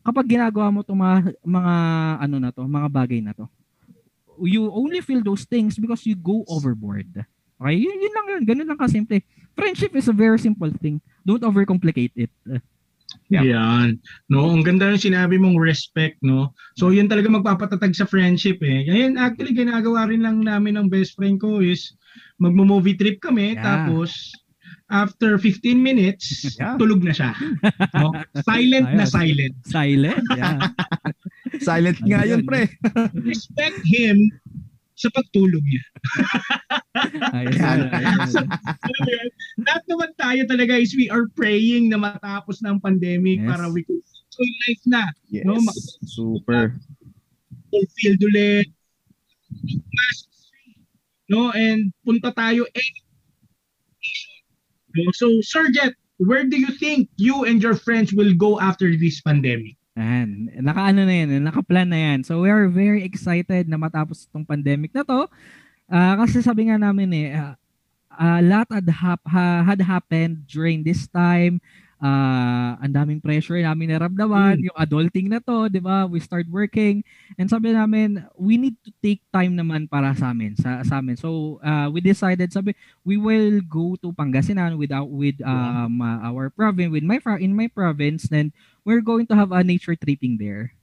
[0.06, 1.74] kapag ginagawa mo itong mga, mga
[2.22, 3.50] ano na to, mga bagay na to.
[4.38, 7.10] You only feel those things because you go overboard.
[7.58, 7.74] Okay?
[7.74, 8.42] Yun, yun lang yun.
[8.46, 9.26] Ganun lang kasimple.
[9.58, 11.02] Friendship is a very simple thing.
[11.26, 12.30] Don't overcomplicate it.
[13.26, 13.42] Yeah.
[13.42, 13.98] Yan.
[14.30, 16.54] No, ang ganda ng sinabi mong respect, no.
[16.78, 18.86] So, yun talaga magpapatatag sa friendship eh.
[18.86, 21.94] Ngayon, actually ginagawa rin lang namin ng best friend ko is
[22.38, 23.64] magmo-movie trip kami yeah.
[23.64, 24.14] tapos
[24.86, 26.26] after 15 minutes,
[26.60, 26.78] yeah.
[26.78, 27.34] tulog na siya.
[27.98, 28.14] No?
[28.46, 29.54] Silent na silent.
[29.66, 30.22] Silent?
[30.38, 30.70] Yeah.
[31.66, 32.70] silent nga yun, pre.
[33.26, 34.30] Respect him
[34.96, 35.84] sa pagtulog niya.
[37.36, 38.48] ayun, ayun.
[39.68, 43.48] Lahat naman tayo talaga is we are praying na matapos ng pandemic yes.
[43.48, 45.04] para we could enjoy life na.
[45.28, 45.60] Yes, no?
[46.08, 46.72] super.
[47.68, 48.68] Fulfilled ulit.
[51.28, 51.52] No?
[51.52, 52.96] And punta tayo any
[54.96, 55.12] no?
[55.12, 59.20] So, Sir Jet, where do you think you and your friends will go after this
[59.20, 59.76] pandemic?
[59.96, 62.20] Ayan, nakaano na yan, nakaplan na yan.
[62.20, 65.24] So we are very excited na matapos itong pandemic na to.
[65.88, 67.56] Uh, kasi sabi nga namin eh, uh,
[68.12, 69.28] a lot had, hap-
[69.64, 71.64] had happened during this time
[72.00, 74.64] uh, ang daming pressure namin naramdaman, mm.
[74.68, 76.04] yung adulting na to, di ba?
[76.04, 77.00] We start working.
[77.40, 80.56] And sabi namin, we need to take time naman para sa amin.
[80.56, 81.16] Sa, sa amin.
[81.16, 86.52] So, uh, we decided, sabi, we will go to Pangasinan with, with um, uh, our
[86.52, 88.52] province, with my, in my province, then
[88.84, 90.75] we're going to have a nature tripping there.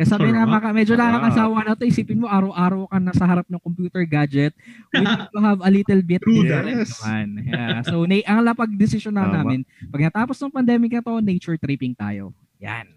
[0.00, 1.84] Kasi sabi na maka, medyo nakakasawa na to.
[1.84, 4.56] Isipin mo, araw-araw ka na sa harap ng computer gadget.
[4.96, 7.04] We need to have a little bit True yes.
[7.04, 7.44] naman.
[7.44, 7.84] Yeah.
[7.84, 11.92] So, na, ang lapag decision na namin, pag natapos ng pandemic na to, nature tripping
[11.92, 12.32] tayo.
[12.64, 12.96] Yan.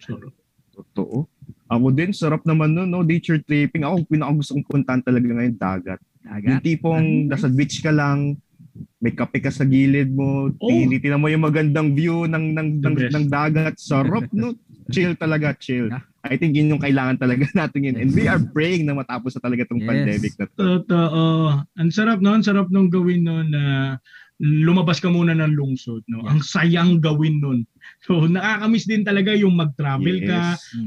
[0.71, 1.27] Totoo.
[1.67, 3.03] Ako din, sarap naman nun, no?
[3.03, 3.83] Nature tripping.
[3.83, 5.99] Ako, pinaka gusto kong puntahan talaga ngayon, dagat.
[6.23, 6.47] Dagat?
[6.47, 8.39] Yung tipong nasa beach ka lang,
[9.03, 10.69] may kape ka sa gilid mo, oh.
[10.71, 14.55] tinitin mo yung magandang view ng ng ng, ng dagat, sarap no.
[14.91, 15.87] Chill talaga, chill.
[15.87, 16.03] Yeah.
[16.23, 17.95] I think yun yung kailangan talaga natin yun.
[17.99, 19.89] And we are praying na matapos na talaga itong yes.
[19.91, 20.55] pandemic na to.
[20.55, 21.23] Totoo.
[21.79, 22.31] Ang sarap no?
[22.31, 23.95] Ang sarap nung gawin no na
[24.39, 26.01] lumabas ka muna ng lungsod.
[26.07, 26.23] No?
[26.23, 27.67] Ang sayang gawin nun.
[28.07, 30.27] So nakakamiss din talaga yung mag-travel yes.
[30.31, 30.41] ka,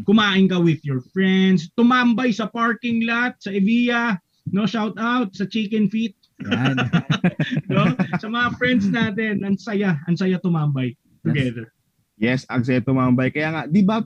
[0.08, 4.16] kumain ka with your friends, tumambay sa parking lot, sa Evia,
[4.50, 6.16] no shout out sa Chicken Feet.
[6.48, 6.80] Yan.
[7.72, 7.92] no?
[8.16, 11.75] Sa mga friends natin, ang saya, ang saya tumambay together.
[12.16, 13.28] Yes, saya tumambay.
[13.28, 14.00] Kaya nga, di ba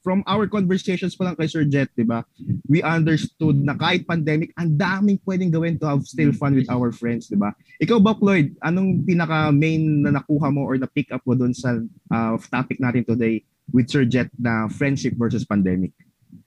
[0.00, 2.24] from our conversations pa lang kay Sir Jet, di ba?
[2.68, 6.92] We understood na kahit pandemic, ang daming pwedeng gawin to have still fun with our
[6.92, 7.52] friends, di ba?
[7.80, 11.52] Ikaw ba, Floyd, anong pinaka main na nakuha mo or na pick up mo doon
[11.52, 11.76] sa
[12.12, 15.92] uh, topic natin today with Sir Jet na friendship versus pandemic?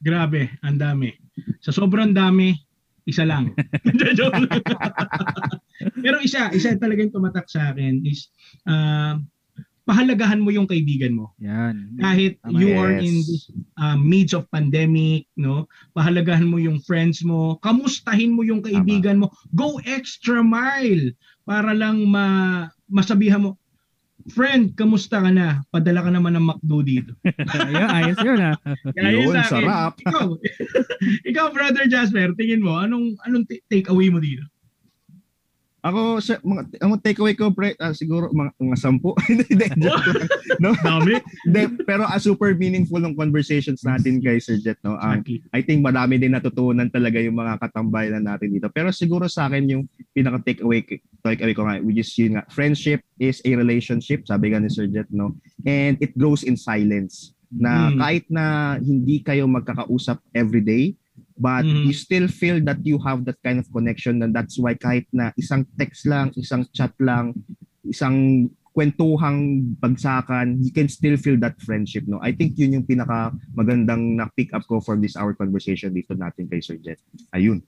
[0.01, 1.13] Grabe, ang dami.
[1.62, 2.53] Sa sobrang dami,
[3.06, 3.53] isa lang.
[6.03, 8.32] Pero isa, isa talagang tumatak sa akin is
[8.67, 9.19] uh,
[9.84, 11.36] pahalagahan mo yung kaibigan mo.
[11.43, 11.96] Yan.
[12.00, 12.80] Kahit Tama, you yes.
[12.80, 13.43] are in this
[13.80, 15.67] uh, midst of pandemic, no?
[15.91, 19.28] Pahalagahan mo yung friends mo, kamustahin mo yung kaibigan Tama.
[19.28, 19.36] mo.
[19.56, 21.12] Go extra mile
[21.43, 23.60] para lang ma masabihan mo
[24.32, 25.60] friend, kamusta ka na?
[25.67, 27.12] Padala ka naman ng McDo dito.
[27.60, 28.56] Ayun, ayos yun ah.
[28.96, 30.00] Kaya yun sarap.
[30.00, 30.28] Ikaw,
[31.30, 34.48] ikaw, brother Jasper, tingin mo, anong anong t- take away mo dito?
[35.84, 39.12] Ako, sa, mga, ang takeaway ko, pre, ah, siguro mga, mga sampu.
[39.28, 40.32] Hindi, hindi, joke lang.
[40.63, 40.72] no?
[40.80, 41.19] Dami.
[41.43, 44.80] Hindi, pero ah, super meaningful ng conversations natin kay Sir Jet.
[44.80, 44.96] No?
[44.96, 45.19] Um,
[45.52, 48.72] I think marami din natutunan talaga yung mga katambayan natin dito.
[48.72, 49.84] Pero siguro sa akin yung
[50.15, 50.88] pinaka takeaway
[51.19, 54.88] takeaway ko nga which is yun nga friendship is a relationship sabi nga ni Sir
[54.88, 57.98] Jet no and it grows in silence na Mm.
[58.02, 58.46] kahit na
[58.82, 60.98] hindi kayo magkakausap every day
[61.43, 61.91] but Mm.
[61.91, 65.36] you still feel that you have that kind of connection and that's why kahit na
[65.36, 67.36] isang text lang isang chat lang
[67.84, 72.17] isang kwentuhang bagsakan, you can still feel that friendship, no?
[72.25, 76.17] I think yun yung pinaka magandang na pick up ko from this hour conversation dito
[76.17, 76.97] natin kay Sir Jet.
[77.38, 77.62] Ayun.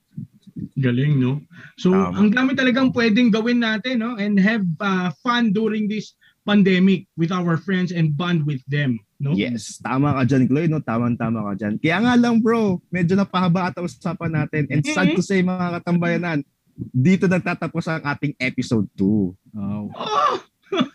[0.74, 1.46] Galing, no?
[1.78, 2.26] So, Tama.
[2.26, 4.18] ang dami talagang pwedeng gawin natin, no?
[4.18, 9.34] And have uh, fun during this pandemic with our friends and bond with them, no?
[9.34, 10.80] Yes, tama ka dyan, Chloe, no?
[10.80, 11.74] Tamang-tama ka dyan.
[11.82, 14.70] Kaya nga lang, bro, medyo napahaba ata usapan natin.
[14.70, 16.46] And sad to say, mga katambayanan,
[16.78, 19.04] dito nagtatapos ang ating episode 2.
[19.04, 19.90] Oh.
[19.92, 20.38] Oh!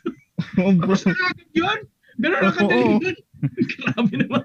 [0.57, 0.97] Oh, bro.
[0.97, 1.31] Na?
[2.21, 2.53] Ganun Oo.
[2.53, 3.17] kadali yun?
[3.77, 4.45] Grabe naman.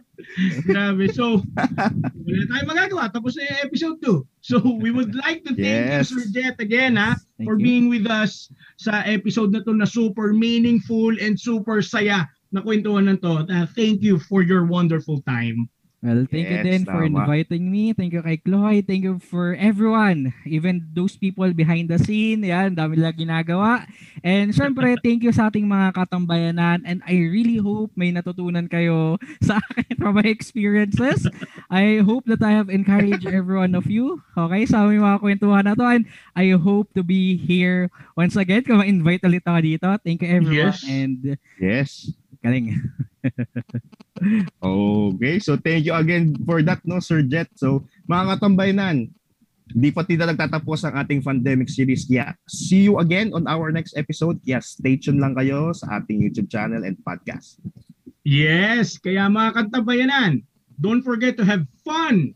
[0.66, 1.06] Grabe.
[1.12, 3.04] So, wala tayong magagawa.
[3.12, 4.24] Tapos na yung episode 2.
[4.42, 6.12] So, we would like to thank Yes.
[6.12, 7.16] you, Sir Jet, again, ha?
[7.38, 7.64] Thank for you.
[7.66, 13.12] being with us sa episode na to na super meaningful and super saya na kwentuhan
[13.12, 13.44] na to.
[13.48, 15.68] Uh, thank you for your wonderful time.
[16.04, 17.96] Well, thank you Yes, din for inviting me.
[17.96, 18.86] Thank you kay Chloe.
[18.86, 20.36] Thank you for everyone.
[20.46, 22.46] Even those people behind the scene.
[22.46, 23.90] Yan, dami lang ginagawa.
[24.22, 26.86] And syempre, thank you sa ating mga katambayanan.
[26.86, 31.26] And I really hope may natutunan kayo sa akin from my experiences.
[31.74, 34.22] I hope that I have encouraged every one of you.
[34.38, 35.90] Okay, sa aming mga kwentuhan na to.
[35.90, 36.06] And
[36.38, 38.62] I hope to be here once again.
[38.62, 39.90] Kung ma-invite ulit ako dito.
[40.06, 40.76] Thank you everyone.
[40.76, 40.86] Yes.
[40.86, 42.14] And Yes.
[42.46, 42.78] Galing.
[44.62, 47.50] Okay, so thank you again for that, no, Sir Jet.
[47.58, 49.10] So, mga katambayanan,
[49.74, 52.06] di pa tila nagtatapos ang ating pandemic series.
[52.08, 54.38] Yeah, see you again on our next episode.
[54.46, 57.58] Yes, stay tuned lang kayo sa ating YouTube channel and podcast.
[58.22, 60.46] Yes, kaya mga kantabayanan,
[60.78, 62.34] don't forget to have fun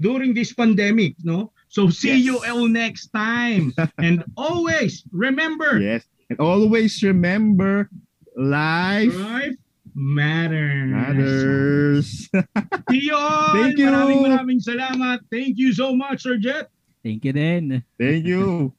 [0.00, 1.52] during this pandemic, no?
[1.70, 2.26] So see Yes.
[2.26, 3.70] you all next time.
[4.02, 7.86] and always remember, Yes, and always remember,
[8.36, 9.56] life life
[9.94, 10.90] matters.
[10.90, 12.06] matters.
[12.90, 13.52] See you all.
[13.54, 13.86] Thank you.
[13.90, 15.26] Maraming maraming salamat.
[15.30, 16.70] Thank you so much, Sir Jet.
[17.02, 17.82] Thank you din.
[17.98, 18.74] thank you.